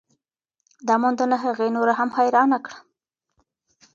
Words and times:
دا 0.87 0.95
موندنه 1.03 1.37
هغې 1.45 1.67
نوره 1.75 1.93
هم 1.99 2.09
حیرانه 2.17 2.57
کړه. 2.65 2.77